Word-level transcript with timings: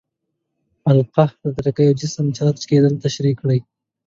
د 0.83 0.85
القاء 0.95 1.31
په 1.41 1.47
طریقه 1.55 1.81
د 1.83 1.87
یو 1.87 1.97
جسم 2.01 2.25
چارج 2.37 2.61
کیدل 2.69 2.93
تشریح 3.03 3.35
کړئ. 3.41 3.59